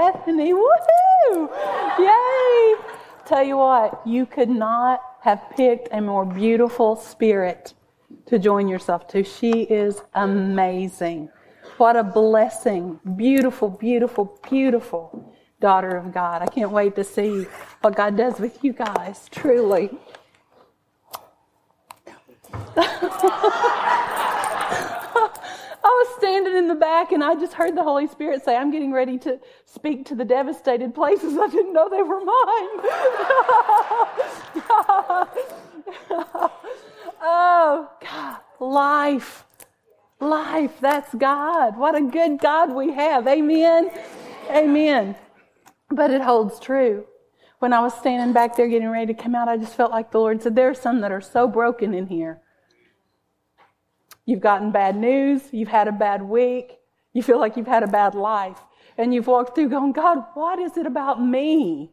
[0.00, 0.54] Bethany.
[0.54, 1.50] Woohoo!
[1.98, 2.74] Yay!
[3.26, 7.74] Tell you what, you could not have picked a more beautiful spirit
[8.24, 9.22] to join yourself to.
[9.22, 11.28] She is amazing.
[11.76, 12.98] What a blessing.
[13.14, 16.40] Beautiful, beautiful, beautiful daughter of God.
[16.40, 17.46] I can't wait to see
[17.82, 19.90] what God does with you guys, truly.
[26.20, 29.16] Standing in the back and I just heard the Holy Spirit say, I'm getting ready
[29.20, 31.38] to speak to the devastated places.
[31.40, 32.28] I didn't know they were mine.
[37.22, 39.46] oh, God, life.
[40.20, 41.78] Life, that's God.
[41.78, 43.26] What a good God we have.
[43.26, 43.90] Amen.
[44.50, 45.16] Amen.
[45.88, 47.06] But it holds true.
[47.60, 50.10] When I was standing back there getting ready to come out, I just felt like
[50.10, 52.42] the Lord said, There are some that are so broken in here
[54.30, 55.42] You've gotten bad news.
[55.50, 56.78] You've had a bad week.
[57.12, 58.60] You feel like you've had a bad life.
[58.96, 61.90] And you've walked through going, God, what is it about me?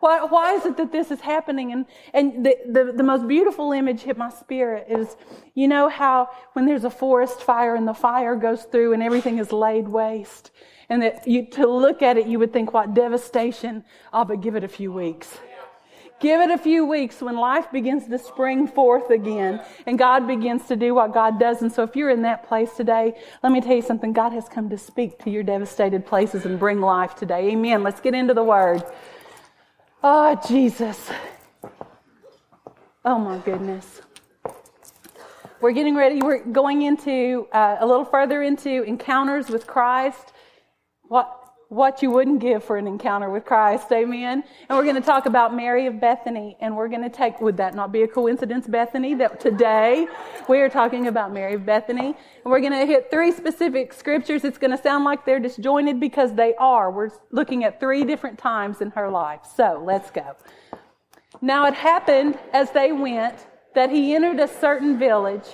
[0.00, 1.72] Why, why is it that this is happening?
[1.72, 5.16] And, and the, the, the most beautiful image hit my spirit is,
[5.54, 9.38] you know how when there's a forest fire and the fire goes through and everything
[9.38, 10.50] is laid waste?
[10.90, 13.82] And that you, to look at it, you would think, what devastation.
[14.12, 15.38] Oh, but give it a few weeks.
[16.20, 20.66] Give it a few weeks when life begins to spring forth again and God begins
[20.66, 21.62] to do what God does.
[21.62, 24.12] And so if you're in that place today, let me tell you something.
[24.12, 27.50] God has come to speak to your devastated places and bring life today.
[27.50, 27.84] Amen.
[27.84, 28.82] Let's get into the word.
[30.02, 31.08] Oh, Jesus.
[33.04, 34.02] Oh, my goodness.
[35.60, 36.20] We're getting ready.
[36.20, 40.32] We're going into uh, a little further into encounters with Christ.
[41.02, 43.92] What what you wouldn't give for an encounter with Christ.
[43.92, 44.42] Amen.
[44.68, 46.56] And we're going to talk about Mary of Bethany.
[46.60, 50.06] And we're going to take, would that not be a coincidence, Bethany, that today
[50.48, 52.06] we are talking about Mary of Bethany.
[52.06, 54.44] And we're going to hit three specific scriptures.
[54.44, 56.90] It's going to sound like they're disjointed because they are.
[56.90, 59.40] We're looking at three different times in her life.
[59.54, 60.36] So let's go.
[61.42, 65.44] Now it happened as they went that he entered a certain village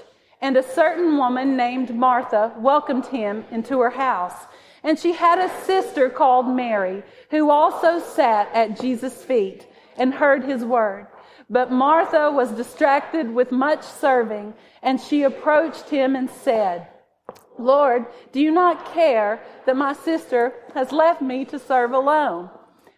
[0.41, 4.47] and a certain woman named Martha welcomed him into her house.
[4.85, 10.45] And she had a sister called Mary, who also sat at Jesus' feet and heard
[10.45, 11.07] his word.
[11.49, 14.53] But Martha was distracted with much serving,
[14.83, 16.89] and she approached him and said,
[17.59, 22.51] Lord, do you not care that my sister has left me to serve alone?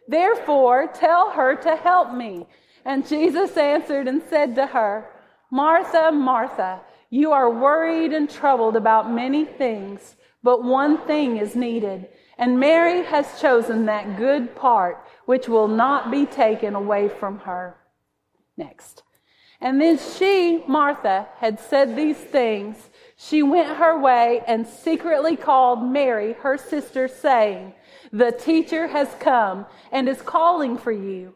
[0.08, 2.46] Therefore, tell her to help me.
[2.84, 5.08] And Jesus answered and said to her,
[5.50, 6.80] Martha, Martha,
[7.10, 10.15] you are worried and troubled about many things
[10.46, 12.06] but one thing is needed,
[12.38, 17.76] and Mary has chosen that good part which will not be taken away from her.
[18.56, 19.02] Next.
[19.60, 22.76] And then she, Martha, had said these things.
[23.16, 27.74] She went her way and secretly called Mary, her sister, saying,
[28.12, 31.34] The teacher has come and is calling for you.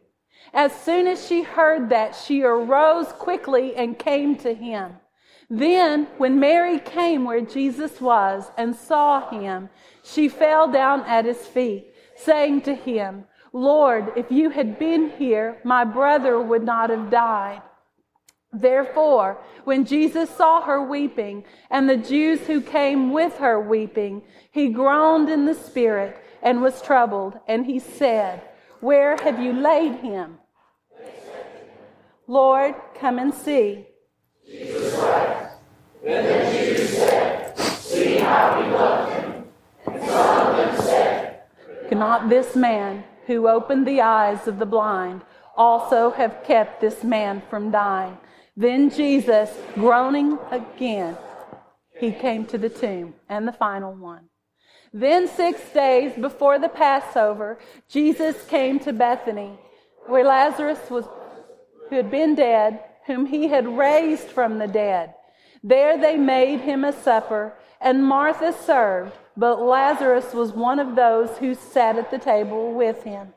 [0.55, 5.00] As soon as she heard that, she arose quickly and came to him.
[5.53, 9.69] Then, when Mary came where Jesus was and saw him,
[10.05, 15.59] she fell down at his feet, saying to him, Lord, if you had been here,
[15.65, 17.63] my brother would not have died.
[18.53, 24.23] Therefore, when Jesus saw her weeping, and the Jews who came with her weeping,
[24.53, 28.41] he groaned in the spirit and was troubled, and he said,
[28.79, 30.39] Where have you laid him?
[32.29, 33.89] Lord, come and see.
[34.51, 34.95] Jesus.
[36.03, 39.45] Then said, See how he loved him.
[39.87, 41.43] And some of them said,
[41.89, 45.23] Cannot this man who opened the eyes of the blind
[45.57, 48.19] also have kept this man from dying?
[48.57, 51.17] Then Jesus, groaning again,
[51.99, 53.15] he came to the tomb.
[53.29, 54.31] And the final one.
[54.93, 59.57] Then, six days before the Passover, Jesus came to Bethany,
[60.09, 61.05] where Lazarus was,
[61.89, 65.13] who had been dead, whom he had raised from the dead.
[65.65, 71.37] There they made him a supper, and Martha served, but Lazarus was one of those
[71.39, 73.33] who sat at the table with him.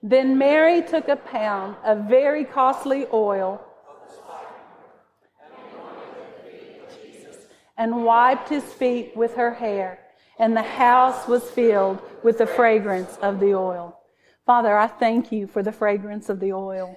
[0.00, 3.60] Then Mary took a pound of very costly oil
[7.76, 9.98] and wiped his feet with her hair,
[10.38, 13.98] and the house was filled with the fragrance of the oil.
[14.46, 16.96] Father, I thank you for the fragrance of the oil.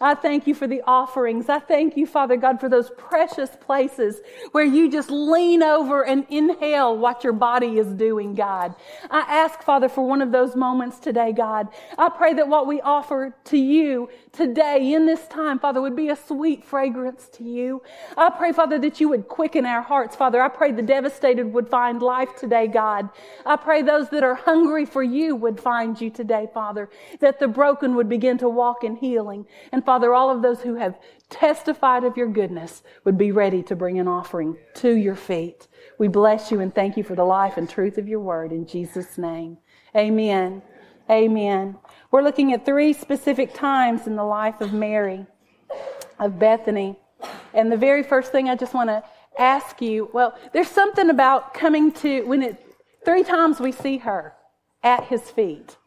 [0.00, 1.48] I thank you for the offerings.
[1.48, 4.20] I thank you, Father God, for those precious places
[4.52, 8.76] where you just lean over and inhale what your body is doing, God.
[9.10, 11.68] I ask, Father, for one of those moments today, God.
[11.96, 16.10] I pray that what we offer to you today in this time, Father, would be
[16.10, 17.82] a sweet fragrance to you.
[18.16, 20.40] I pray, Father, that you would quicken our hearts, Father.
[20.40, 23.08] I pray the devastated would find life today, God.
[23.44, 26.88] I pray those that are hungry for you would find you today, Father.
[27.18, 29.46] That the broken would begin to walk in healing.
[29.72, 30.98] And Father, all of those who have
[31.30, 35.66] testified of your goodness would be ready to bring an offering to your feet.
[35.96, 38.66] We bless you and thank you for the life and truth of your word in
[38.66, 39.56] Jesus' name.
[39.96, 40.60] Amen.
[41.08, 41.78] Amen.
[42.10, 45.24] We're looking at three specific times in the life of Mary,
[46.18, 46.98] of Bethany.
[47.54, 49.02] And the very first thing I just want to
[49.38, 52.62] ask you well, there's something about coming to, when it,
[53.06, 54.34] three times we see her
[54.82, 55.78] at his feet.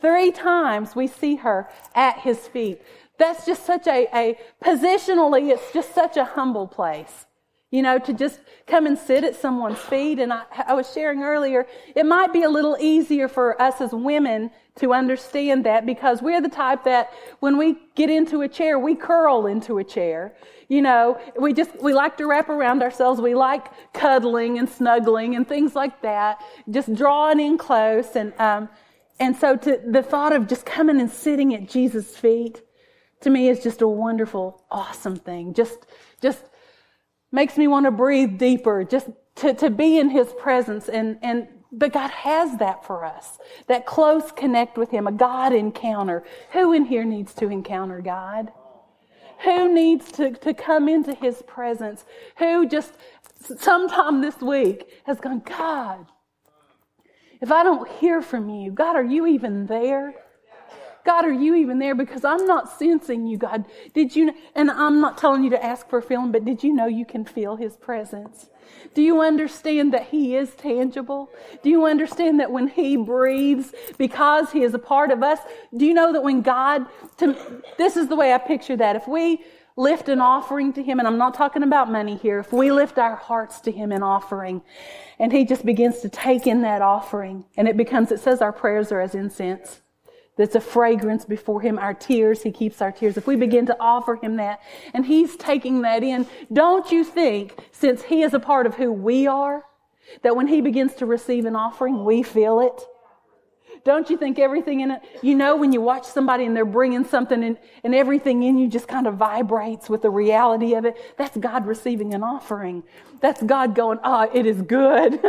[0.00, 2.82] Three times we see her at his feet.
[3.22, 7.26] That's just such a, a positionally, it's just such a humble place.
[7.70, 10.18] You know, to just come and sit at someone's feet.
[10.18, 13.92] And I, I was sharing earlier, it might be a little easier for us as
[13.92, 18.76] women to understand that because we're the type that when we get into a chair,
[18.76, 20.34] we curl into a chair.
[20.68, 23.20] You know, we just, we like to wrap around ourselves.
[23.20, 28.16] We like cuddling and snuggling and things like that, just drawing in close.
[28.16, 28.68] And, um,
[29.20, 32.62] and so to the thought of just coming and sitting at Jesus' feet
[33.22, 35.54] to me is just a wonderful, awesome thing.
[35.54, 35.86] Just,
[36.20, 36.42] just
[37.30, 40.88] makes me want to breathe deeper, just to, to be in his presence.
[40.88, 43.38] And, and, but God has that for us.
[43.68, 46.24] That close connect with him, a God encounter.
[46.52, 48.52] Who in here needs to encounter God?
[49.44, 52.04] Who needs to, to come into his presence?
[52.38, 52.92] Who just
[53.58, 56.06] sometime this week has gone, God,
[57.40, 60.14] if I don't hear from you, God, are you even there?
[61.04, 61.94] God, are you even there?
[61.94, 63.64] Because I'm not sensing you, God.
[63.92, 66.72] Did you, and I'm not telling you to ask for a feeling, but did you
[66.72, 68.48] know you can feel His presence?
[68.94, 71.30] Do you understand that He is tangible?
[71.62, 75.40] Do you understand that when He breathes, because He is a part of us,
[75.76, 76.86] do you know that when God,
[77.18, 78.94] to, this is the way I picture that.
[78.94, 79.44] If we
[79.76, 82.98] lift an offering to Him, and I'm not talking about money here, if we lift
[82.98, 84.62] our hearts to Him in offering,
[85.18, 88.52] and He just begins to take in that offering, and it becomes, it says our
[88.52, 89.81] prayers are as incense
[90.36, 91.78] that's a fragrance before him.
[91.78, 93.16] Our tears, he keeps our tears.
[93.16, 94.60] If we begin to offer him that
[94.94, 98.90] and he's taking that in, don't you think, since he is a part of who
[98.92, 99.64] we are,
[100.22, 102.82] that when he begins to receive an offering, we feel it?
[103.84, 107.04] Don't you think everything in it, you know, when you watch somebody and they're bringing
[107.04, 110.96] something and, and everything in you just kind of vibrates with the reality of it?
[111.18, 112.84] That's God receiving an offering.
[113.20, 115.14] That's God going, ah, oh, it is good.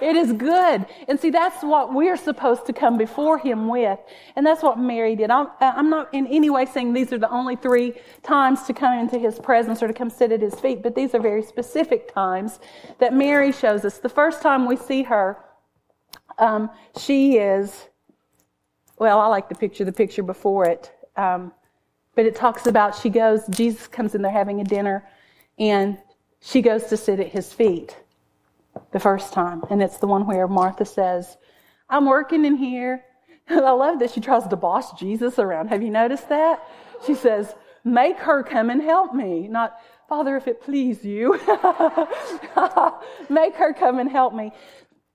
[0.00, 0.86] it is good.
[1.08, 3.98] And see, that's what we're supposed to come before Him with.
[4.34, 5.30] And that's what Mary did.
[5.30, 8.98] I'm, I'm not in any way saying these are the only three times to come
[8.98, 12.12] into His presence or to come sit at His feet, but these are very specific
[12.12, 12.58] times
[12.98, 13.98] that Mary shows us.
[13.98, 15.38] The first time we see her,
[16.38, 17.88] um, she is,
[18.98, 20.90] well, I like the picture, the picture before it.
[21.16, 21.52] Um,
[22.14, 25.08] but it talks about she goes, Jesus comes in there having a dinner,
[25.58, 25.98] and
[26.40, 27.96] she goes to sit at his feet
[28.92, 29.62] the first time.
[29.70, 31.36] And it's the one where Martha says,
[31.88, 33.04] I'm working in here.
[33.48, 35.68] And I love that she tries to boss Jesus around.
[35.68, 36.62] Have you noticed that?
[37.06, 37.54] She says,
[37.84, 39.48] Make her come and help me.
[39.48, 41.32] Not, Father, if it please you,
[43.30, 44.52] make her come and help me.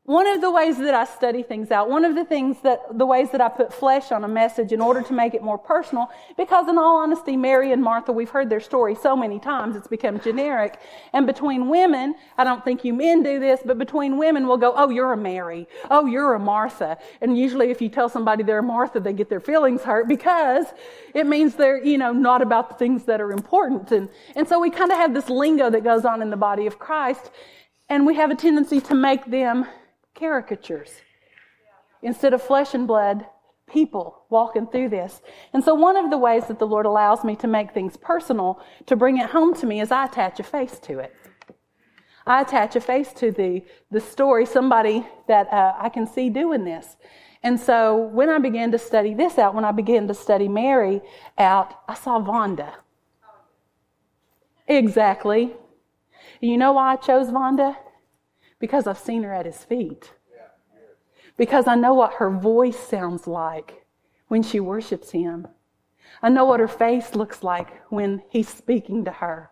[0.05, 3.05] One of the ways that I study things out, one of the things that, the
[3.05, 6.09] ways that I put flesh on a message in order to make it more personal,
[6.35, 9.87] because in all honesty, Mary and Martha, we've heard their story so many times, it's
[9.87, 10.77] become generic.
[11.13, 14.73] And between women, I don't think you men do this, but between women, we'll go,
[14.75, 15.69] oh, you're a Mary.
[15.89, 16.97] Oh, you're a Martha.
[17.21, 20.65] And usually if you tell somebody they're a Martha, they get their feelings hurt because
[21.13, 23.89] it means they're, you know, not about the things that are important.
[23.93, 26.67] And, and so we kind of have this lingo that goes on in the body
[26.67, 27.31] of Christ,
[27.87, 29.65] and we have a tendency to make them
[30.15, 30.91] caricatures
[32.01, 33.25] instead of flesh and blood
[33.67, 35.21] people walking through this.
[35.53, 38.61] And so one of the ways that the Lord allows me to make things personal,
[38.85, 41.13] to bring it home to me, is I attach a face to it.
[42.25, 46.63] I attach a face to the, the story, somebody that uh, I can see doing
[46.63, 46.95] this.
[47.41, 51.01] And so when I began to study this out, when I began to study Mary
[51.37, 52.73] out, I saw Vonda.
[54.67, 55.53] Exactly.
[56.39, 57.75] You know why I chose Vonda?
[58.63, 60.13] Because I've seen her at his feet.
[61.35, 63.85] Because I know what her voice sounds like
[64.29, 65.49] when she worships him.
[66.21, 69.49] I know what her face looks like when he's speaking to her.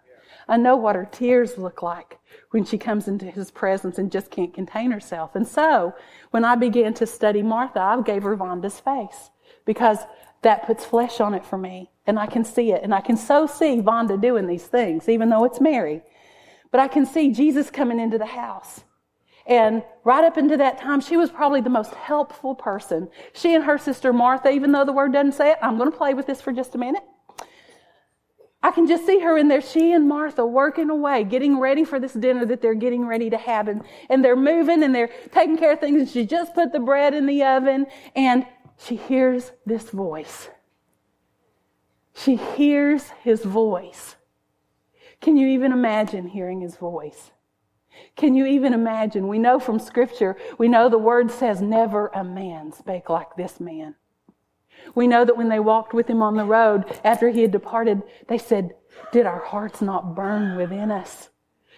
[0.47, 2.19] I know what her tears look like
[2.51, 5.35] when she comes into his presence and just can't contain herself.
[5.35, 5.93] And so,
[6.29, 9.29] when I began to study Martha, I gave her Vonda's face
[9.65, 9.97] because
[10.41, 11.91] that puts flesh on it for me.
[12.07, 12.81] And I can see it.
[12.81, 16.01] And I can so see Vonda doing these things, even though it's Mary.
[16.71, 18.85] But I can see Jesus coming into the house.
[19.45, 23.09] And right up into that time, she was probably the most helpful person.
[23.33, 25.97] She and her sister Martha, even though the word doesn't say it, I'm going to
[25.97, 27.03] play with this for just a minute.
[28.63, 31.99] I can just see her in there, she and Martha working away, getting ready for
[31.99, 33.67] this dinner that they're getting ready to have.
[33.67, 35.99] And, and they're moving and they're taking care of things.
[35.99, 38.45] And she just put the bread in the oven and
[38.77, 40.49] she hears this voice.
[42.13, 44.15] She hears his voice.
[45.21, 47.31] Can you even imagine hearing his voice?
[48.15, 49.27] Can you even imagine?
[49.27, 53.59] We know from scripture, we know the word says, never a man spake like this
[53.59, 53.95] man.
[54.95, 58.01] We know that when they walked with him on the road after he had departed,
[58.27, 58.71] they said,
[59.11, 61.29] Did our hearts not burn within us?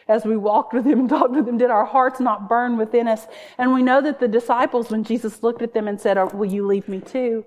[0.08, 3.08] As we walked with him and talked with him, did our hearts not burn within
[3.08, 3.27] us?
[3.58, 6.65] And we know that the disciples, when Jesus looked at them and said, Will you
[6.65, 7.46] leave me too?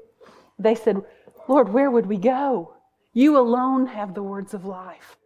[0.59, 1.03] They said,
[1.49, 2.75] Lord, where would we go?
[3.13, 5.17] You alone have the words of life.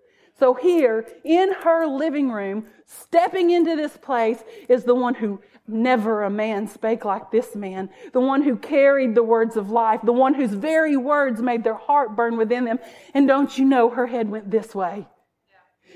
[0.40, 6.25] So here in her living room, stepping into this place is the one who never
[6.25, 10.12] a man spake like this man, the one who carried the words of life, the
[10.12, 12.78] one whose very words made their heart burn within them.
[13.12, 15.06] And don't you know her head went this way?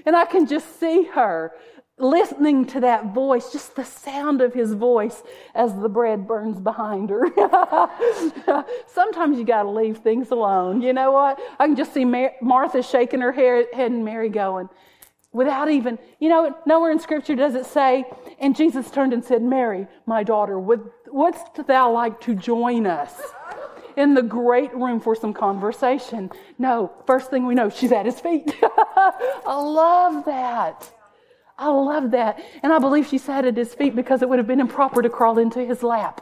[0.04, 1.52] And I can just see her
[1.98, 5.22] listening to that voice, just the sound of his voice
[5.54, 7.26] as the bread burns behind her.
[8.86, 10.82] Sometimes you got to leave things alone.
[10.82, 11.40] You know what?
[11.58, 14.68] I can just see Mar- Martha shaking her head and Mary going,
[15.32, 18.04] without even, you know, nowhere in Scripture does it say,
[18.40, 23.14] and Jesus turned and said, Mary, my daughter, would, wouldst thou like to join us?
[23.96, 26.28] in the great room for some conversation.
[26.58, 28.52] No, first thing we know, she's at his feet.
[28.62, 30.90] I love that.
[31.58, 32.42] I love that.
[32.62, 35.08] And I believe she sat at his feet because it would have been improper to
[35.08, 36.20] crawl into his lap.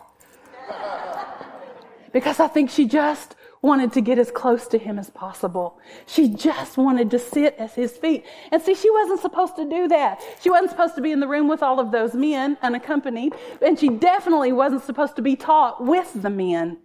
[2.13, 5.79] because I think she just wanted to get as close to him as possible.
[6.05, 8.27] She just wanted to sit at his feet.
[8.51, 10.21] And see, she wasn't supposed to do that.
[10.41, 13.35] She wasn't supposed to be in the room with all of those men unaccompanied.
[13.63, 16.79] And she definitely wasn't supposed to be taught with the men.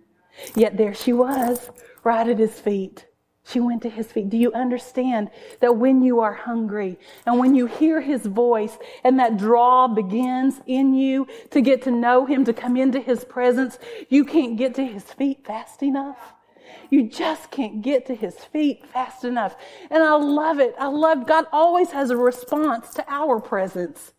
[0.56, 1.72] Yet there she was,
[2.04, 3.07] right at his feet.
[3.48, 4.30] She went to his feet.
[4.30, 5.30] Do you understand
[5.62, 10.60] that when you are hungry and when you hear his voice and that draw begins
[10.66, 14.75] in you to get to know him, to come into his presence, you can't get
[14.75, 16.34] to his feet fast enough?
[16.89, 19.56] You just can't get to his feet fast enough.
[19.89, 20.75] And I love it.
[20.77, 24.12] I love God always has a response to our presence.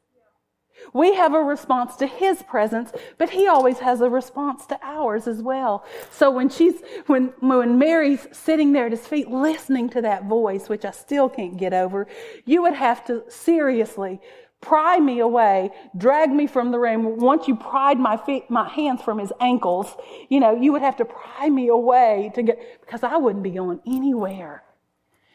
[0.92, 5.26] We have a response to his presence, but he always has a response to ours
[5.26, 5.85] as well.
[6.11, 10.68] So when she's, when, when Mary's sitting there at his feet listening to that voice,
[10.68, 12.07] which I still can't get over,
[12.45, 14.21] you would have to seriously
[14.61, 17.18] pry me away, drag me from the room.
[17.18, 19.97] Once you pried my feet, my hands from his ankles,
[20.28, 23.52] you know, you would have to pry me away to get, because I wouldn't be
[23.52, 24.64] going anywhere.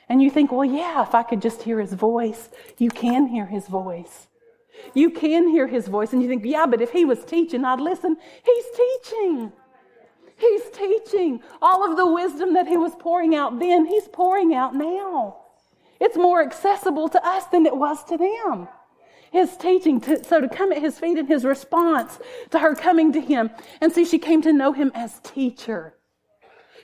[0.10, 3.46] And you think, well, yeah, if I could just hear his voice, you can hear
[3.46, 4.28] his voice.
[4.94, 7.80] You can hear his voice and you think, yeah, but if he was teaching, I'd
[7.80, 8.18] listen.
[8.44, 9.52] He's teaching.
[10.38, 11.42] He's teaching.
[11.62, 15.38] All of the wisdom that he was pouring out then, he's pouring out now.
[16.00, 18.68] It's more accessible to us than it was to them.
[19.32, 22.20] His teaching, to, so to come at his feet and his response
[22.52, 23.50] to her coming to him.
[23.82, 25.96] And see, she came to know him as teacher.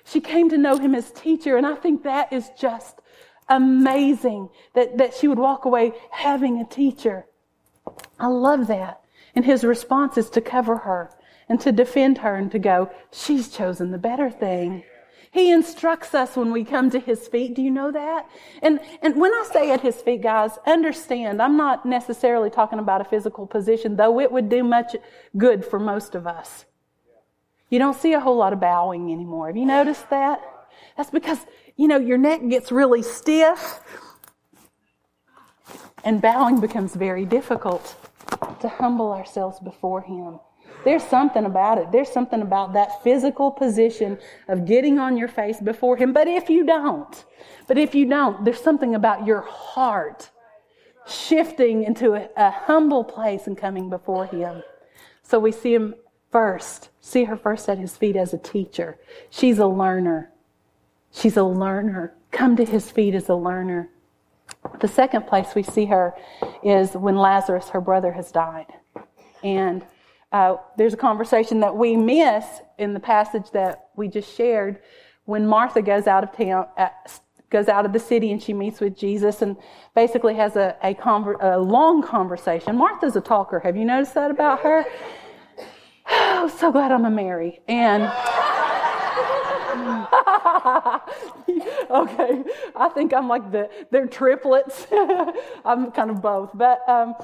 [0.04, 1.58] She came to know him as teacher.
[1.58, 3.00] And I think that is just
[3.48, 7.26] amazing that, that she would walk away having a teacher.
[8.20, 9.02] I love that.
[9.36, 11.12] And his response is to cover her
[11.48, 14.84] and to defend her and to go, she's chosen the better thing.
[15.32, 17.56] He instructs us when we come to his feet.
[17.56, 18.28] Do you know that?
[18.64, 23.02] And, and when I say at his feet, guys, understand, I'm not necessarily talking about
[23.02, 24.96] a physical position, though it would do much
[25.38, 26.66] good for most of us.
[27.70, 29.48] You don't see a whole lot of bowing anymore.
[29.48, 30.42] Have you noticed that?
[30.98, 33.82] That's because, you know, your neck gets really stiff
[36.04, 37.96] and bowing becomes very difficult
[38.62, 40.40] to humble ourselves before Him.
[40.86, 41.92] There's something about it.
[41.92, 46.14] There's something about that physical position of getting on your face before Him.
[46.14, 47.26] But if you don't,
[47.68, 50.30] but if you don't, there's something about your heart
[51.08, 54.64] shifting into a, a humble place and coming before Him.
[55.24, 55.96] So we see Him
[56.32, 58.98] first, see her first at His feet as a teacher.
[59.30, 60.32] She's a learner.
[61.12, 62.14] She's a learner.
[62.32, 63.90] Come to His feet as a learner.
[64.80, 66.14] The second place we see her
[66.64, 68.68] is when Lazarus, her brother, has died.
[69.44, 69.86] And
[70.32, 72.46] uh, there's a conversation that we miss
[72.78, 74.80] in the passage that we just shared
[75.26, 76.90] when Martha goes out of town, uh,
[77.52, 79.58] goes out of the city and she meets with Jesus and
[79.96, 82.76] basically has a, a, conver- a long conversation.
[82.76, 83.60] Martha's a talker.
[83.60, 84.86] Have you noticed that about her?
[86.12, 87.60] Oh, so glad I'm a Mary.
[87.68, 88.02] And
[91.90, 92.44] okay,
[92.76, 94.88] I think I'm like the they're triplets.
[95.66, 97.16] I'm kind of both, but um,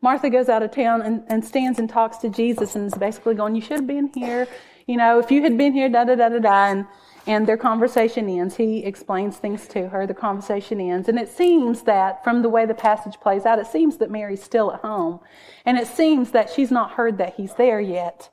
[0.00, 3.34] Martha goes out of town and, and stands and talks to Jesus and is basically
[3.34, 4.46] going, "You should have been here.
[4.86, 6.86] You know, if you had been here, da da da da da." And
[7.28, 8.56] and their conversation ends.
[8.56, 10.06] He explains things to her.
[10.06, 11.10] The conversation ends.
[11.10, 14.42] And it seems that, from the way the passage plays out, it seems that Mary's
[14.42, 15.20] still at home.
[15.66, 18.30] And it seems that she's not heard that he's there yet.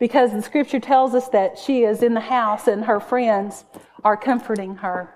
[0.00, 3.64] Because the scripture tells us that she is in the house and her friends
[4.02, 5.14] are comforting her.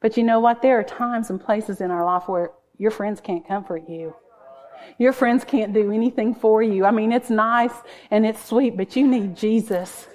[0.00, 0.60] But you know what?
[0.60, 4.14] There are times and places in our life where your friends can't comfort you.
[4.98, 6.84] Your friends can't do anything for you.
[6.84, 7.72] I mean, it's nice
[8.10, 10.08] and it's sweet, but you need Jesus.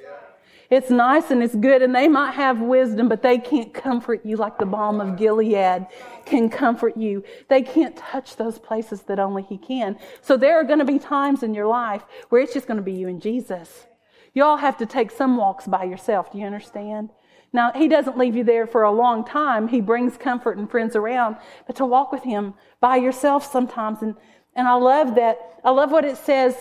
[0.74, 4.38] It's nice and it's good, and they might have wisdom, but they can't comfort you
[4.38, 5.86] like the balm of Gilead
[6.25, 7.24] can comfort you.
[7.48, 10.00] They can't touch those places that only He can.
[10.22, 12.84] So there are going to be times in your life where it's just going to
[12.84, 13.86] be you and Jesus.
[14.34, 16.32] You all have to take some walks by yourself.
[16.32, 17.12] Do you understand?
[17.51, 19.68] Now, He doesn't leave you there for a long time.
[19.68, 21.36] He brings comfort and friends around,
[21.68, 24.01] but to walk with Him by yourself sometimes.
[24.01, 24.15] And,
[24.56, 25.38] and I love that.
[25.63, 26.56] I love what it says.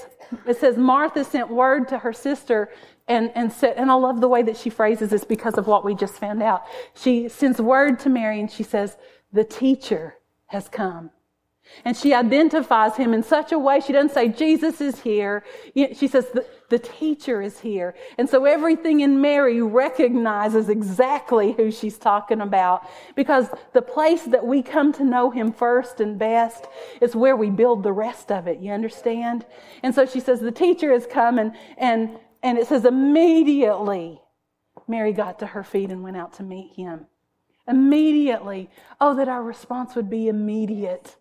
[0.46, 2.70] It says Martha sent word to her sister
[3.08, 5.84] and, and, said, and I love the way that she phrases this because of what
[5.84, 6.64] we just found out.
[6.94, 8.96] She sends word to Mary and she says,
[9.32, 10.16] the teacher
[10.46, 11.10] has come.
[11.84, 15.44] And she identifies him in such a way, she doesn't say, Jesus is here.
[15.74, 17.94] She says, the, the teacher is here.
[18.18, 24.44] And so everything in Mary recognizes exactly who she's talking about because the place that
[24.44, 26.66] we come to know him first and best
[27.00, 28.58] is where we build the rest of it.
[28.58, 29.46] You understand?
[29.82, 34.20] And so she says, the teacher has come and, and and it says, immediately
[34.88, 37.06] Mary got to her feet and went out to meet him.
[37.68, 38.68] Immediately.
[39.00, 41.16] Oh, that our response would be immediate.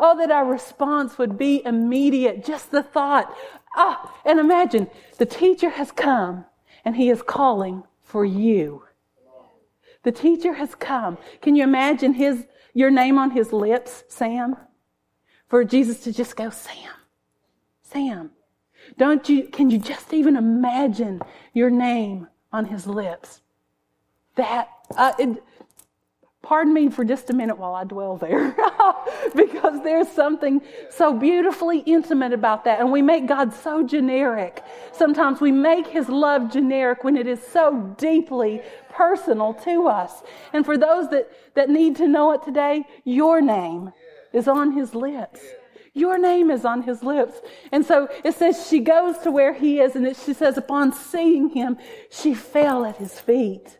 [0.00, 2.44] Oh, that our response would be immediate.
[2.44, 3.32] Just the thought.
[3.76, 4.88] Ah, and imagine
[5.18, 6.44] the teacher has come
[6.84, 8.82] and he is calling for you.
[10.02, 11.16] The teacher has come.
[11.40, 14.56] Can you imagine his, your name on his lips, Sam?
[15.48, 16.90] For Jesus to just go, Sam,
[17.82, 18.30] Sam,
[18.96, 21.20] don't you, can you just even imagine
[21.52, 23.40] your name on his lips?
[24.36, 25.42] That, uh, it,
[26.42, 28.54] pardon me for just a minute while I dwell there,
[29.34, 30.60] because there's something
[30.90, 32.80] so beautifully intimate about that.
[32.80, 34.62] And we make God so generic.
[34.92, 40.22] Sometimes we make his love generic when it is so deeply personal to us.
[40.52, 43.92] And for those that, that need to know it today, your name
[44.32, 45.40] is on his lips.
[45.96, 47.40] Your name is on his lips.
[47.70, 50.92] And so it says she goes to where he is, and it, she says, upon
[50.92, 51.78] seeing him,
[52.10, 53.78] she fell at his feet.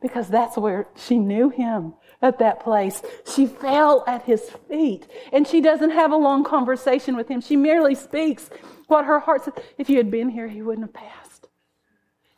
[0.00, 3.02] Because that's where she knew him at that place.
[3.34, 5.08] She fell at his feet.
[5.32, 7.40] And she doesn't have a long conversation with him.
[7.40, 8.48] She merely speaks
[8.86, 9.54] what her heart says.
[9.78, 11.48] If you had been here, he wouldn't have passed.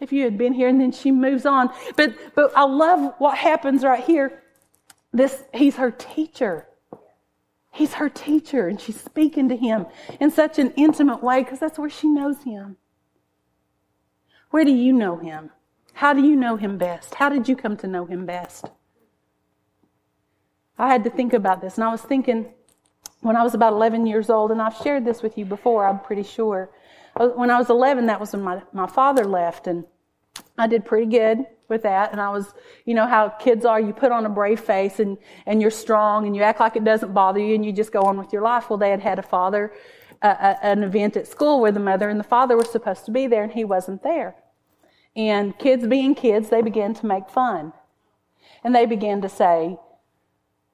[0.00, 1.70] If you had been here, and then she moves on.
[1.96, 4.42] But, but I love what happens right here.
[5.12, 6.68] This, he's her teacher.
[7.76, 9.84] He's her teacher, and she's speaking to him
[10.18, 12.78] in such an intimate way because that's where she knows him.
[14.50, 15.50] Where do you know him?
[15.92, 17.16] How do you know him best?
[17.16, 18.70] How did you come to know him best?
[20.78, 22.46] I had to think about this, and I was thinking
[23.20, 26.00] when I was about 11 years old, and I've shared this with you before, I'm
[26.00, 26.70] pretty sure.
[27.14, 29.84] Uh, when I was 11, that was when my, my father left, and
[30.58, 32.12] I did pretty good with that.
[32.12, 35.18] And I was, you know, how kids are, you put on a brave face and,
[35.46, 38.02] and you're strong and you act like it doesn't bother you and you just go
[38.02, 38.70] on with your life.
[38.70, 39.72] Well, they had had a father,
[40.22, 43.26] uh, an event at school where the mother and the father were supposed to be
[43.26, 44.36] there and he wasn't there.
[45.14, 47.72] And kids being kids, they began to make fun.
[48.62, 49.78] And they began to say,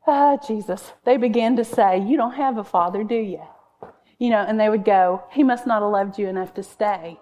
[0.06, 0.92] Ah, Jesus.
[1.04, 3.42] They began to say, You don't have a father, do you?
[4.18, 7.18] You know, and they would go, He must not have loved you enough to stay.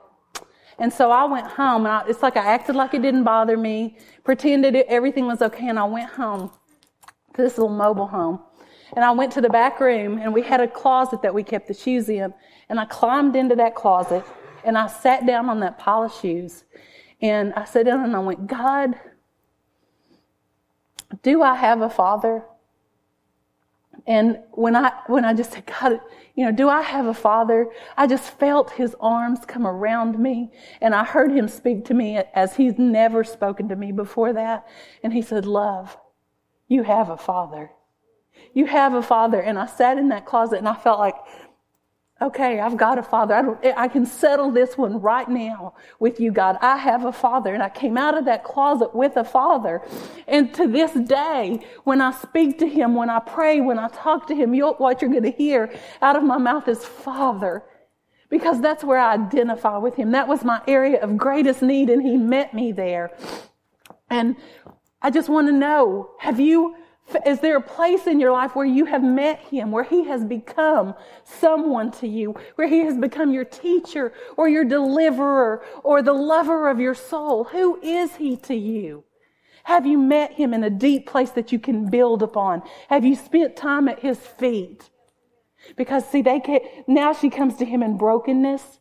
[0.81, 3.57] And so I went home, and I, it's like I acted like it didn't bother
[3.57, 6.51] me, pretended it, everything was okay, and I went home
[7.35, 8.41] to this little mobile home.
[8.97, 11.69] And I went to the back room, and we had a closet that we kept
[11.69, 12.35] the shoes in.
[12.69, 14.25] And I climbed into that closet,
[14.65, 16.65] and I sat down on that pile of shoes.
[17.23, 18.95] And I sat down and I went, God,
[21.23, 22.45] do I have a father?
[24.07, 26.01] And when I when I just said, God,
[26.35, 27.69] you know, do I have a father?
[27.97, 32.19] I just felt his arms come around me and I heard him speak to me
[32.35, 34.67] as he's never spoken to me before that.
[35.03, 35.97] And he said, Love,
[36.69, 37.71] you have a father.
[38.55, 39.41] You have a father.
[39.41, 41.17] And I sat in that closet and I felt like
[42.23, 43.59] Okay, I've got a father.
[43.65, 46.59] I, I can settle this one right now with you, God.
[46.61, 47.55] I have a father.
[47.55, 49.81] And I came out of that closet with a father.
[50.29, 54.27] And to this day, when I speak to him, when I pray, when I talk
[54.29, 57.63] to him, you'll, what you're going to hear out of my mouth is Father.
[58.31, 60.13] because that's where I identify with him.
[60.13, 63.11] That was my area of greatest need and he met me there.
[64.09, 64.37] And
[65.03, 66.77] I just want to know, have you,
[67.27, 70.25] is there a place in your life where you have met him, where he has
[70.25, 70.95] become
[71.25, 76.69] someone to you, where he has become your teacher or your deliverer or the lover
[76.69, 77.45] of your soul?
[77.45, 79.05] Who is he to you?
[79.65, 82.63] Have you met him in a deep place that you can build upon?
[82.89, 84.91] Have you spent time at his feet?
[85.77, 88.81] Because see, they can now she comes to him in brokenness.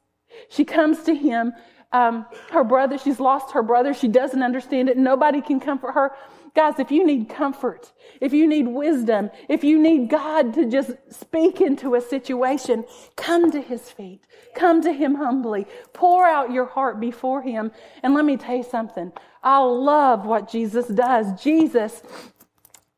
[0.50, 1.54] She comes to him,
[1.92, 3.94] um, her brother, she's lost her brother.
[3.94, 4.98] She doesn't understand it.
[4.98, 6.12] Nobody can comfort her.
[6.56, 10.92] Guys, if you need comfort, if you need wisdom, if you need God to just
[11.10, 12.86] speak into a situation,
[13.16, 14.26] come to his feet.
[14.56, 15.68] Come to him humbly.
[15.94, 17.72] Pour out your heart before him.
[18.04, 19.12] And let me tell you something.
[19.44, 21.42] I love what Jesus does.
[21.42, 22.02] Jesus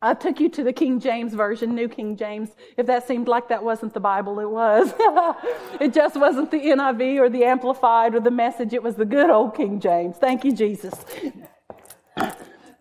[0.04, 2.50] I took you to the King James Version, New King James.
[2.76, 4.92] If that seemed like that wasn't the Bible, it was.
[5.80, 8.74] it just wasn't the NIV or the Amplified or the message.
[8.74, 10.18] It was the good old King James.
[10.18, 10.96] Thank you, Jesus.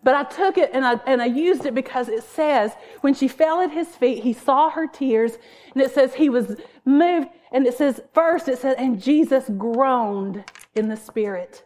[0.03, 3.27] But I took it and I, and I used it because it says when she
[3.27, 5.37] fell at his feet, he saw her tears
[5.73, 7.27] and it says he was moved.
[7.51, 11.63] And it says, first it says, and Jesus groaned in the spirit.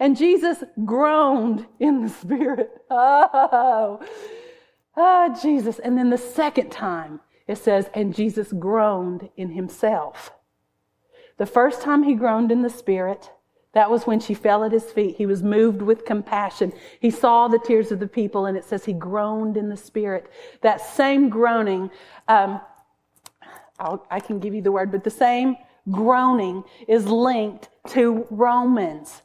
[0.00, 2.70] And Jesus groaned in the spirit.
[2.92, 4.00] Oh,
[4.96, 5.78] oh, Jesus.
[5.78, 10.32] And then the second time it says, and Jesus groaned in himself.
[11.36, 13.30] The first time he groaned in the spirit,
[13.72, 15.16] that was when she fell at his feet.
[15.16, 16.72] He was moved with compassion.
[16.98, 20.30] He saw the tears of the people, and it says he groaned in the spirit.
[20.62, 21.90] That same groaning,
[22.28, 22.60] um,
[24.10, 25.56] i can give you the word, but the same
[25.90, 29.22] groaning is linked to Romans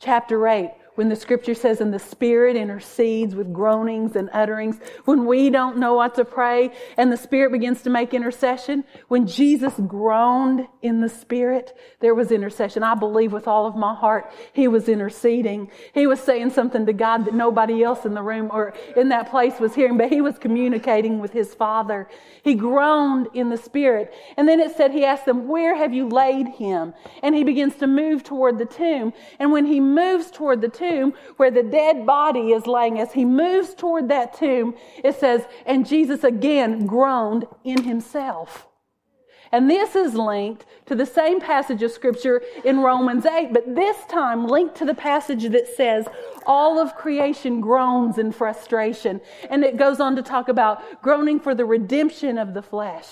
[0.00, 5.24] chapter 8 when the scripture says, and the Spirit intercedes with groanings and utterings, when
[5.24, 9.72] we don't know what to pray and the Spirit begins to make intercession, when Jesus
[9.86, 12.82] groaned in the Spirit, there was intercession.
[12.82, 15.70] I believe with all of my heart he was interceding.
[15.94, 19.30] He was saying something to God that nobody else in the room or in that
[19.30, 22.06] place was hearing, but he was communicating with his Father.
[22.42, 24.12] He groaned in the Spirit.
[24.36, 26.92] And then it said he asked them, Where have you laid him?
[27.22, 29.14] And he begins to move toward the tomb.
[29.38, 32.98] And when he moves toward the tomb, tomb where the dead body is laying.
[32.98, 38.66] As he moves toward that tomb, it says, and Jesus again groaned in himself.
[39.54, 43.98] And this is linked to the same passage of scripture in Romans 8, but this
[44.06, 46.08] time linked to the passage that says,
[46.46, 49.20] all of creation groans in frustration.
[49.50, 53.06] And it goes on to talk about groaning for the redemption of the flesh.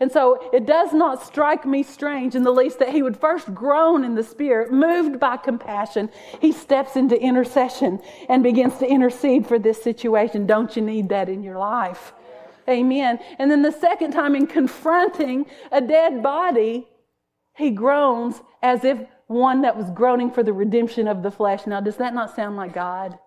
[0.00, 3.54] And so it does not strike me strange in the least that he would first
[3.54, 6.10] groan in the spirit, moved by compassion.
[6.40, 10.46] He steps into intercession and begins to intercede for this situation.
[10.46, 12.12] Don't you need that in your life?
[12.68, 13.18] Amen.
[13.38, 16.88] And then the second time, in confronting a dead body,
[17.56, 21.66] he groans as if one that was groaning for the redemption of the flesh.
[21.66, 23.18] Now, does that not sound like God?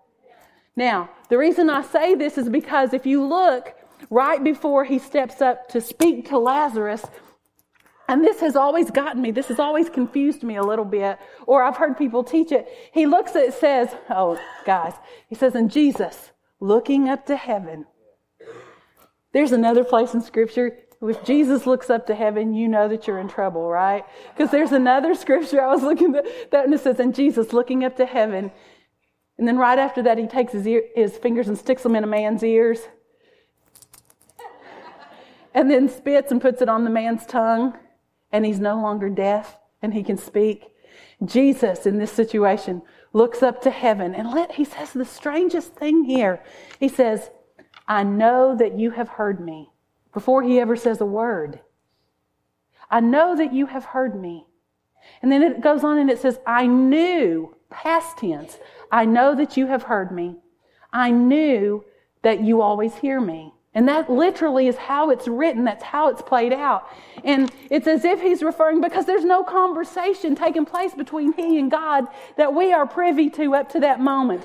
[0.76, 3.74] Now, the reason I say this is because if you look
[4.10, 7.06] right before he steps up to speak to Lazarus.
[8.10, 11.64] And this has always gotten me, this has always confused me a little bit, or
[11.64, 12.68] I've heard people teach it.
[12.94, 14.94] He looks at it, says, oh, guys,
[15.28, 16.32] he says, and Jesus,
[16.62, 17.86] looking up to heaven.
[19.34, 23.20] There's another place in scripture if Jesus looks up to heaven, you know that you're
[23.20, 24.04] in trouble, right?
[24.34, 27.84] Because there's another scripture I was looking at that and it says, and Jesus looking
[27.84, 28.52] up to heaven.
[29.38, 32.04] And then right after that, he takes his, ear, his fingers and sticks them in
[32.04, 32.80] a man's ears
[35.58, 37.76] and then spits and puts it on the man's tongue,
[38.32, 40.66] and he's no longer deaf and he can speak.
[41.26, 46.04] Jesus, in this situation, looks up to heaven and let, he says the strangest thing
[46.04, 46.44] here.
[46.80, 47.32] He says,
[47.88, 49.72] I know that you have heard me
[50.14, 51.60] before he ever says a word.
[52.92, 54.46] I know that you have heard me.
[55.24, 58.60] And then it goes on and it says, I knew, past tense,
[58.92, 60.36] I know that you have heard me.
[60.94, 61.84] I knew
[62.22, 63.54] that you always hear me.
[63.78, 65.64] And that literally is how it's written.
[65.64, 66.90] That's how it's played out.
[67.24, 71.70] And it's as if he's referring because there's no conversation taking place between he and
[71.70, 74.44] God that we are privy to up to that moment.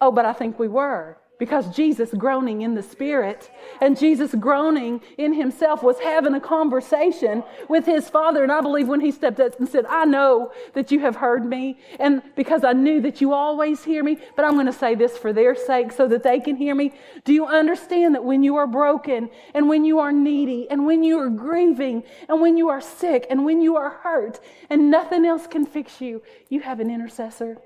[0.00, 3.50] Oh, but I think we were because Jesus groaning in the spirit
[3.80, 8.44] and Jesus groaning in himself was having a conversation with his father.
[8.44, 11.44] And I believe when he stepped up and said, I know that you have heard
[11.44, 14.94] me and because I knew that you always hear me, but I'm going to say
[14.94, 16.92] this for their sake so that they can hear me.
[17.24, 21.02] Do you understand that when you are broken and when you are needy and when
[21.02, 24.38] you are grieving and when you are sick and when you are hurt
[24.70, 27.58] and nothing else can fix you, you have an intercessor?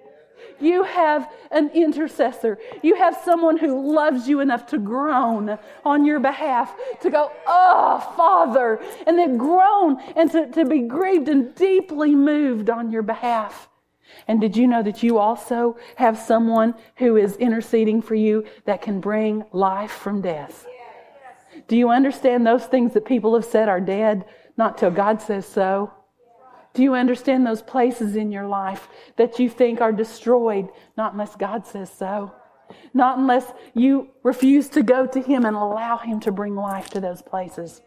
[0.61, 2.59] You have an intercessor.
[2.82, 8.14] You have someone who loves you enough to groan on your behalf, to go, Oh,
[8.16, 13.68] Father, and then groan and to, to be grieved and deeply moved on your behalf.
[14.28, 18.82] And did you know that you also have someone who is interceding for you that
[18.82, 20.66] can bring life from death?
[21.68, 24.24] Do you understand those things that people have said are dead,
[24.56, 25.92] not till God says so?
[26.76, 31.34] Do you understand those places in your life that you think are destroyed, not unless
[31.34, 32.32] God says so?
[32.92, 37.00] Not unless you refuse to go to Him and allow Him to bring life to
[37.00, 37.80] those places.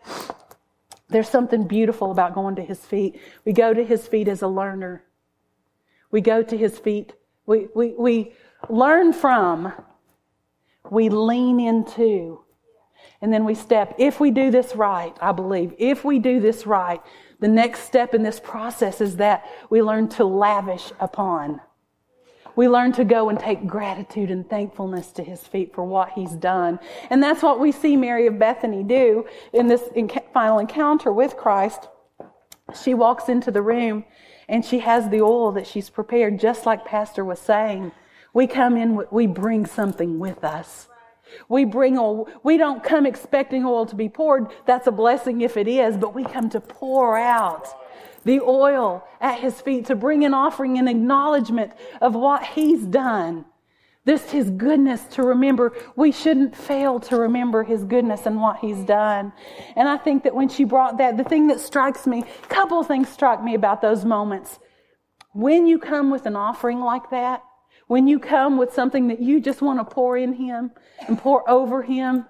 [1.07, 3.21] There's something beautiful about going to His feet.
[3.45, 5.03] We go to His feet as a learner.
[6.09, 7.13] We go to His feet.
[7.45, 8.33] We, we, we
[8.69, 9.71] learn from.
[10.89, 12.43] We lean into.
[13.21, 13.93] And then we step.
[13.99, 17.01] If we do this right, I believe, if we do this right,
[17.39, 21.61] the next step in this process is that we learn to lavish upon.
[22.55, 26.33] We learn to go and take gratitude and thankfulness to his feet for what he's
[26.33, 26.79] done.
[27.09, 29.83] And that's what we see Mary of Bethany do in this
[30.33, 31.87] final encounter with Christ.
[32.83, 34.03] She walks into the room
[34.49, 37.93] and she has the oil that she's prepared, just like Pastor was saying.
[38.33, 40.89] We come in, we bring something with us.
[41.47, 42.27] We bring oil.
[42.43, 44.47] We don't come expecting oil to be poured.
[44.65, 47.67] That's a blessing if it is, but we come to pour out
[48.25, 53.45] the oil at his feet to bring an offering and acknowledgement of what he's done.
[54.05, 55.73] This his goodness to remember.
[55.95, 59.33] We shouldn't fail to remember his goodness and what he's done.
[59.75, 62.79] And I think that when she brought that, the thing that strikes me, a couple
[62.79, 64.57] of things struck me about those moments.
[65.33, 67.43] When you come with an offering like that,
[67.89, 70.69] when you come with something that you just want to pour in Him
[71.07, 72.25] and pour over Him,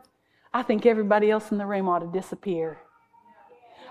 [0.54, 2.78] I think everybody else in the room ought to disappear.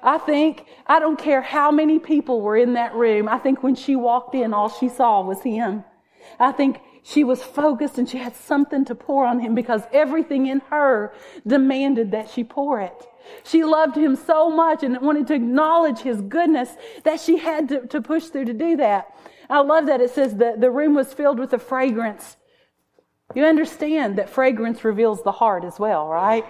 [0.03, 3.75] I think, I don't care how many people were in that room, I think when
[3.75, 5.85] she walked in, all she saw was Him.
[6.41, 10.47] I think she was focused and she had something to pour on Him because everything
[10.47, 11.13] in her
[11.47, 13.07] demanded that she pour it.
[13.45, 16.71] She loved him so much and wanted to acknowledge his goodness
[17.05, 19.15] that she had to, to push through to do that.
[19.51, 22.37] I love that it says that the room was filled with a fragrance.
[23.35, 26.45] You understand that fragrance reveals the heart as well, right?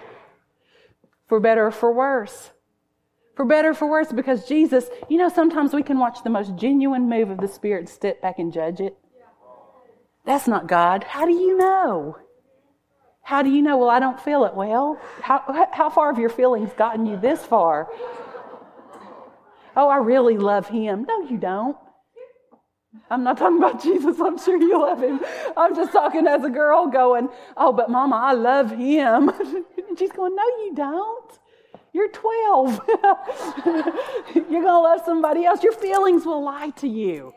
[1.27, 2.51] For better or for worse.
[3.35, 6.55] For better or for worse, because Jesus, you know, sometimes we can watch the most
[6.57, 8.97] genuine move of the Spirit and step back and judge it.
[10.25, 11.05] That's not God.
[11.05, 12.17] How do you know?
[13.21, 13.77] How do you know?
[13.77, 14.55] Well, I don't feel it.
[14.55, 17.87] Well, how, how far have your feelings gotten you this far?
[19.75, 21.05] Oh, I really love him.
[21.07, 21.77] No, you don't.
[23.09, 24.19] I'm not talking about Jesus.
[24.19, 25.19] I'm sure you love him.
[25.55, 29.29] I'm just talking as a girl going, Oh, but mama, I love him.
[29.29, 29.65] and
[29.97, 31.39] she's going, No, you don't.
[31.91, 32.81] You're 12.
[33.65, 35.63] You're going to love somebody else.
[35.63, 37.33] Your feelings will lie to you.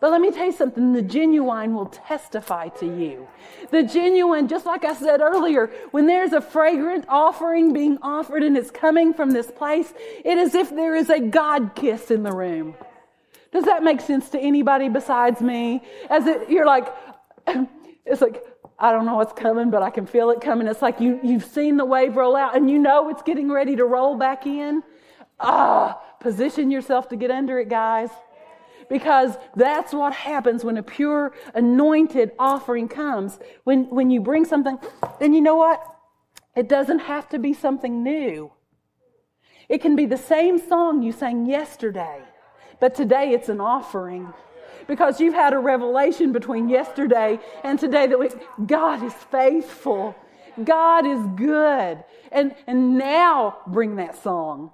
[0.00, 3.28] But let me tell you something the genuine will testify to you.
[3.70, 8.56] The genuine, just like I said earlier, when there's a fragrant offering being offered and
[8.56, 12.32] it's coming from this place, it is if there is a God kiss in the
[12.32, 12.74] room.
[13.52, 15.82] Does that make sense to anybody besides me?
[16.08, 16.88] As it, you're like,
[18.06, 18.42] it's like,
[18.78, 20.66] I don't know what's coming, but I can feel it coming.
[20.66, 23.76] It's like you, you've seen the wave roll out and you know it's getting ready
[23.76, 24.82] to roll back in.
[25.38, 28.08] Ah, position yourself to get under it, guys.
[28.88, 33.38] Because that's what happens when a pure, anointed offering comes.
[33.64, 34.78] When, when you bring something,
[35.20, 35.82] then you know what?
[36.56, 38.52] It doesn't have to be something new.
[39.68, 42.22] It can be the same song you sang yesterday
[42.82, 44.34] but today it's an offering
[44.88, 48.28] because you've had a revelation between yesterday and today that we,
[48.66, 50.16] God is faithful.
[50.64, 52.02] God is good.
[52.32, 54.72] And, and now bring that song.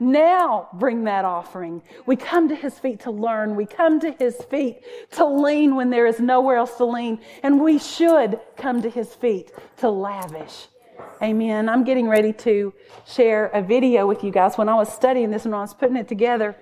[0.00, 1.80] Now bring that offering.
[2.06, 3.54] We come to his feet to learn.
[3.54, 4.80] We come to his feet
[5.12, 7.20] to lean when there is nowhere else to lean.
[7.44, 10.66] And we should come to his feet to lavish.
[11.22, 11.68] Amen.
[11.68, 12.74] I'm getting ready to
[13.06, 14.58] share a video with you guys.
[14.58, 16.56] When I was studying this and I was putting it together,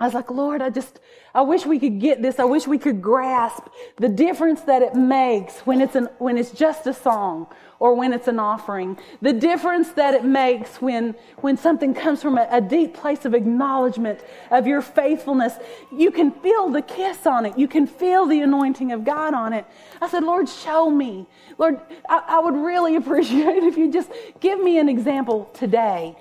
[0.00, 0.98] I was like, Lord, I just,
[1.34, 2.38] I wish we could get this.
[2.40, 3.64] I wish we could grasp
[3.96, 8.14] the difference that it makes when it's an, when it's just a song or when
[8.14, 8.98] it's an offering.
[9.20, 13.34] The difference that it makes when, when something comes from a, a deep place of
[13.34, 15.52] acknowledgement of your faithfulness.
[15.92, 17.58] You can feel the kiss on it.
[17.58, 19.66] You can feel the anointing of God on it.
[20.00, 21.26] I said, Lord, show me.
[21.58, 24.10] Lord, I, I would really appreciate if you just
[24.40, 26.16] give me an example today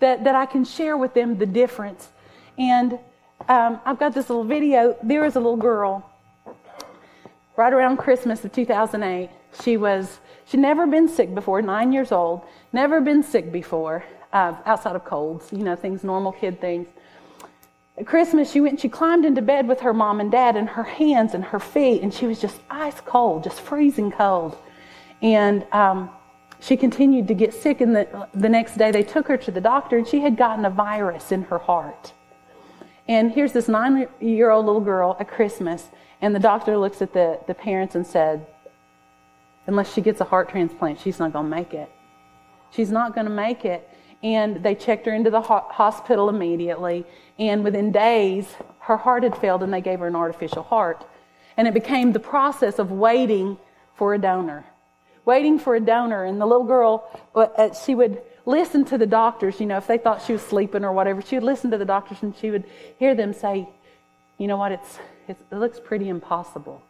[0.00, 2.08] that, that I can share with them the difference.
[2.58, 2.98] And
[3.48, 4.96] um, I've got this little video.
[5.02, 6.08] There was a little girl
[7.56, 9.30] right around Christmas of 2008.
[9.62, 14.54] She was, she'd never been sick before, nine years old, never been sick before, uh,
[14.64, 16.88] outside of colds, you know, things, normal kid things.
[17.98, 20.84] At Christmas, she went she climbed into bed with her mom and dad, and her
[20.84, 24.56] hands and her feet, and she was just ice cold, just freezing cold.
[25.20, 26.08] And um,
[26.60, 29.60] she continued to get sick, and the, the next day they took her to the
[29.60, 32.14] doctor, and she had gotten a virus in her heart.
[33.10, 35.90] And here's this nine year old little girl at Christmas,
[36.22, 38.46] and the doctor looks at the, the parents and said,
[39.66, 41.90] Unless she gets a heart transplant, she's not going to make it.
[42.70, 43.88] She's not going to make it.
[44.22, 47.04] And they checked her into the ho- hospital immediately.
[47.36, 48.46] And within days,
[48.78, 51.04] her heart had failed, and they gave her an artificial heart.
[51.56, 53.58] And it became the process of waiting
[53.96, 54.64] for a donor.
[55.24, 56.24] Waiting for a donor.
[56.24, 59.98] And the little girl, uh, she would listen to the doctors, you know, if they
[59.98, 62.64] thought she was sleeping or whatever, she would listen to the doctors and she would
[62.98, 63.68] hear them say,
[64.38, 66.82] you know what, it's, it's, it looks pretty impossible.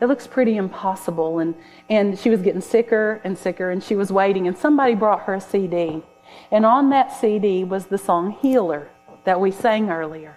[0.00, 1.38] It looks pretty impossible.
[1.38, 1.54] And,
[1.88, 4.46] and she was getting sicker and sicker and she was waiting.
[4.46, 6.02] And somebody brought her a CD.
[6.50, 8.88] And on that CD was the song Healer
[9.24, 10.36] that we sang earlier.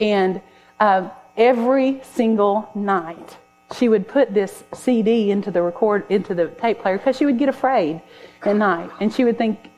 [0.00, 0.40] And
[0.78, 3.36] uh, every single night,
[3.76, 7.38] she would put this CD into the record into the tape player because she would
[7.38, 8.00] get afraid
[8.42, 9.70] at night, and she would think,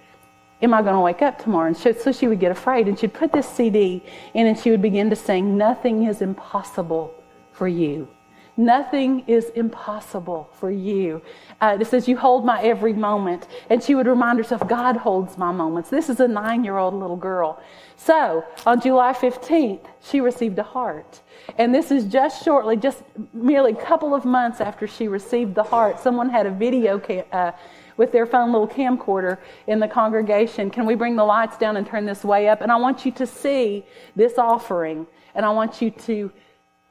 [0.63, 3.13] "Am I going to wake up tomorrow?" And so she would get afraid, and she'd
[3.13, 4.03] put this CD
[4.35, 7.15] in, and she would begin to sing, "Nothing is impossible
[7.53, 8.09] for you."
[8.57, 11.23] Nothing is impossible for you.
[11.61, 13.49] Uh, it says, You hold my every moment.
[13.71, 15.89] And she would remind herself, God holds my moments.
[15.89, 17.63] This is a nine year old little girl.
[17.97, 21.23] So on July 15th, she received a heart.
[21.57, 25.63] And this is just shortly, just merely a couple of months after she received the
[25.63, 25.99] heart.
[25.99, 27.53] Someone had a video cam, uh,
[27.97, 30.71] with their phone little camcorder in the congregation.
[30.71, 32.61] Can we bring the lights down and turn this way up?
[32.61, 33.85] And I want you to see
[34.17, 35.07] this offering.
[35.35, 36.31] And I want you to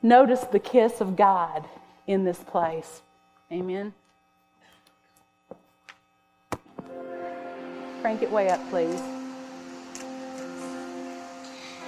[0.03, 1.67] Notice the kiss of God
[2.07, 3.03] in this place.
[3.51, 3.93] Amen.
[8.01, 8.99] Crank it way up, please.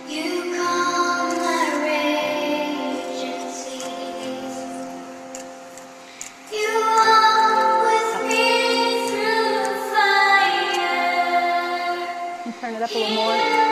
[0.08, 4.56] You calm my raging seas.
[6.52, 11.02] You walk with me through fire.
[12.62, 13.63] turn it up a little more.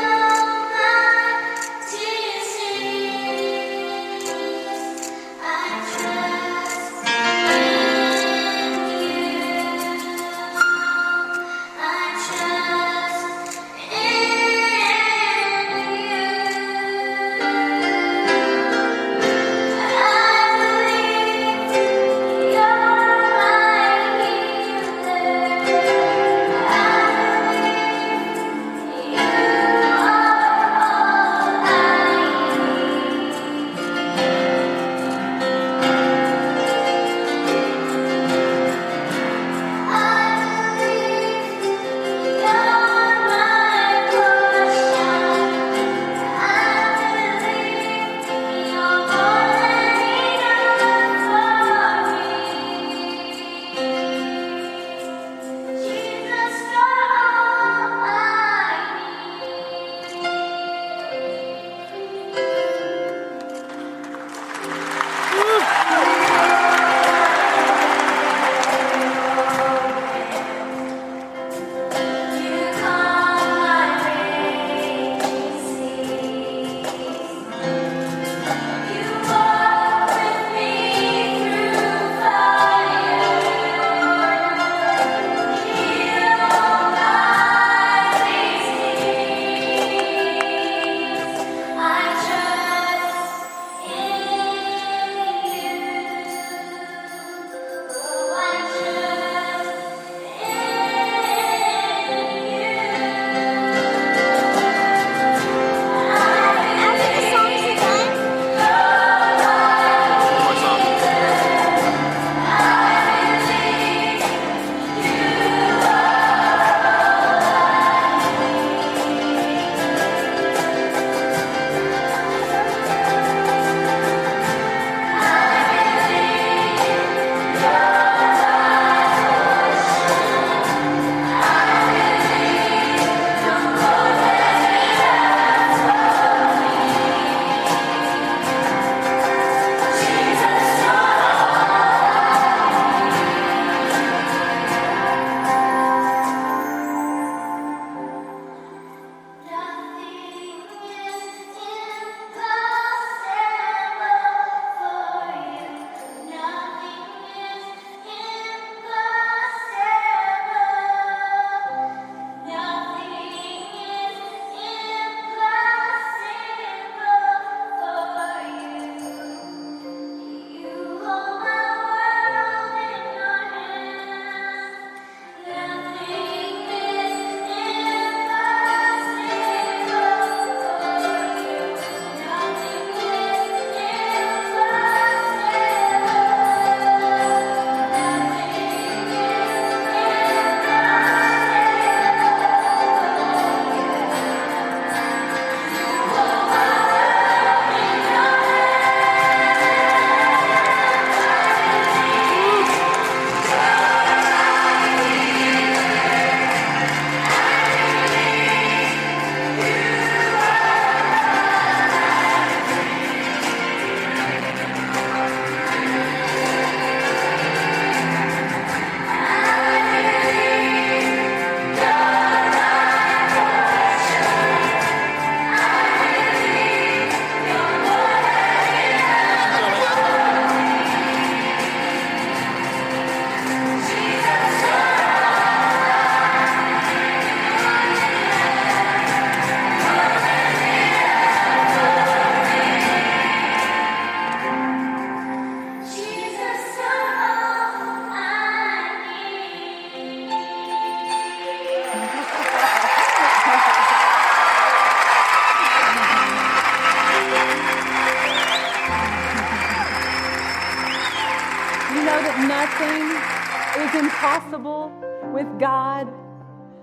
[262.81, 264.91] Nothing is impossible
[265.31, 266.11] with God.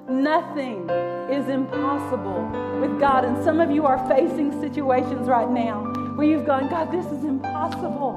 [0.08, 0.88] Nothing
[1.28, 2.46] is impossible
[2.80, 3.24] with God.
[3.24, 5.82] And some of you are facing situations right now
[6.14, 8.16] where you've gone, God, this is impossible.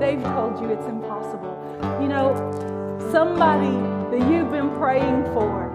[0.00, 1.56] They've told you it's impossible.
[2.02, 2.34] You know,
[3.12, 3.70] somebody
[4.10, 5.70] that you've been praying for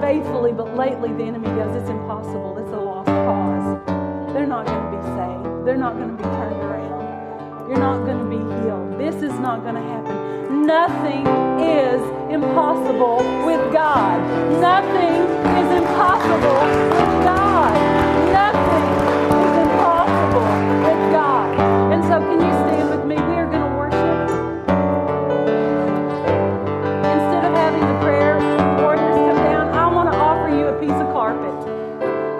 [0.00, 2.58] faithfully, but lately the enemy goes, it's impossible.
[2.58, 4.32] It's a lost cause.
[4.32, 5.66] They're not going to be saved.
[5.66, 7.68] They're not going to be turned around.
[7.68, 8.43] You're not going to be.
[9.04, 10.64] This is not going to happen.
[10.64, 11.26] Nothing
[11.60, 12.00] is
[12.32, 14.16] impossible with God.
[14.62, 15.20] Nothing
[15.60, 16.64] is impossible
[16.96, 17.74] with God.
[18.32, 18.84] Nothing
[19.44, 20.48] is impossible
[20.88, 21.48] with God.
[21.92, 23.16] And so, can you stand with me?
[23.16, 24.16] We are going to worship.
[27.12, 28.38] Instead of having the prayer
[28.80, 31.52] warriors come down, I want to offer you a piece of carpet.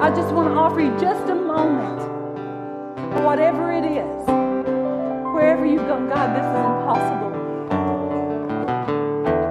[0.00, 2.00] I just want to offer you just a moment,
[3.22, 4.13] whatever it is,
[6.14, 7.32] God, this is impossible.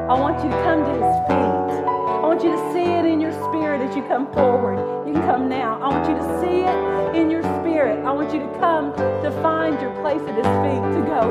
[0.09, 1.83] I want you to come to his feet.
[1.83, 4.79] I want you to see it in your spirit as you come forward.
[5.05, 5.77] You can come now.
[5.81, 7.99] I want you to see it in your spirit.
[8.05, 11.27] I want you to come to find your place at his feet to go.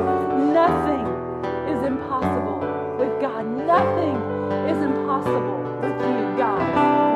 [0.53, 1.01] Nothing
[1.65, 2.61] is impossible
[3.01, 3.41] with God.
[3.49, 4.13] Nothing
[4.69, 6.61] is impossible with you, God.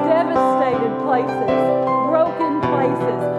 [0.10, 1.54] Devastated places,
[2.10, 3.37] broken places.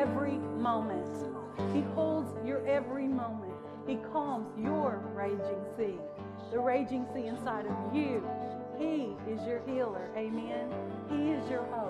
[0.00, 1.06] Every moment.
[1.74, 3.52] He holds your every moment.
[3.86, 5.98] He calms your raging sea,
[6.50, 8.26] the raging sea inside of you.
[8.78, 10.10] He is your healer.
[10.16, 10.70] Amen.
[11.10, 11.89] He is your hope.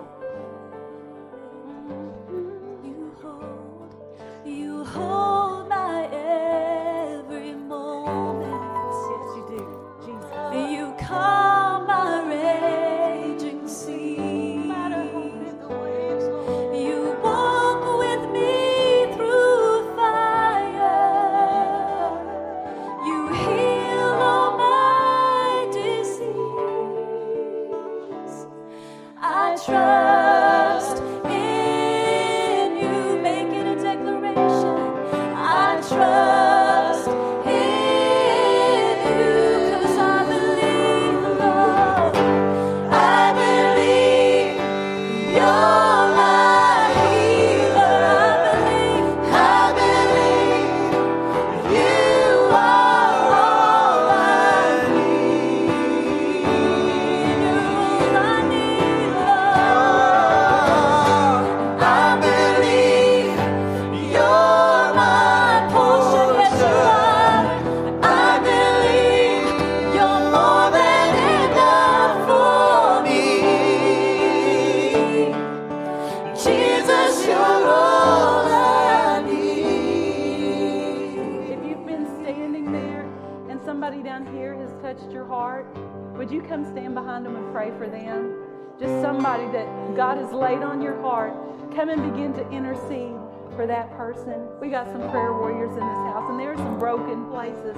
[89.20, 91.34] Somebody that God has laid on your heart.
[91.76, 93.20] Come and begin to intercede
[93.54, 94.48] for that person.
[94.62, 97.76] We got some prayer warriors in this house, and there are some broken places.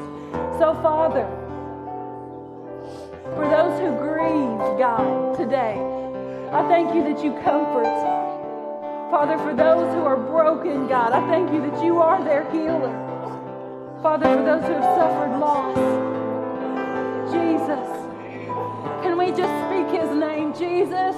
[0.62, 1.26] So, Father,
[3.34, 5.82] for those who grieve, God, today,
[6.55, 7.90] I thank you that you comfort.
[9.11, 12.95] Father, for those who are broken, God, I thank you that you are their healer.
[14.01, 15.74] Father, for those who have suffered loss,
[17.34, 17.88] Jesus,
[19.03, 21.14] can we just his name, Jesus?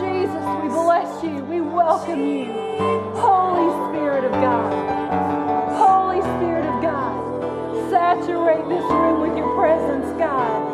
[0.00, 1.44] Jesus, we bless you.
[1.44, 2.46] We welcome you.
[3.16, 4.72] Holy Spirit of God.
[5.76, 7.90] Holy Spirit of God.
[7.90, 10.67] Saturate this room with your presence, God.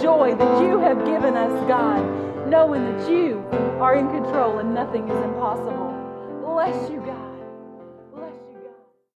[0.00, 3.44] joy that you have given us, God, knowing that you
[3.80, 5.92] are in control and nothing is impossible.
[6.42, 6.99] Bless you.